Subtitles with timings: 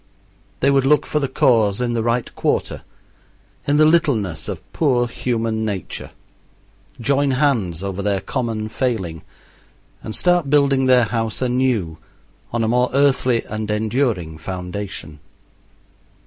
[0.61, 2.81] They would look for the cause in the right quarter
[3.67, 6.09] in the littleness of poor human nature
[6.99, 9.21] join hands over their common failing,
[10.01, 11.99] and start building their house anew
[12.51, 15.19] on a more earthly and enduring foundation.